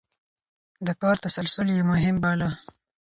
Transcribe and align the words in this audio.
د 0.85 0.87
کار 1.01 1.15
تسلسل 1.23 1.67
يې 1.75 1.81
مهم 1.91 2.15
باله. 2.23 2.49